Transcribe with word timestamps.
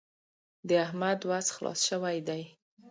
د 0.67 0.69
احمد 0.85 1.19
وس 1.29 1.47
خلاص 1.55 1.79
شوی 1.89 2.17
دی. 2.27 2.41